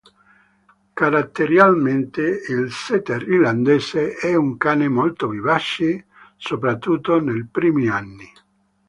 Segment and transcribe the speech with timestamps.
[0.95, 8.27] Caratterialmente il setter irlandese è un cane molto vivace, soprattutto nei primi anni.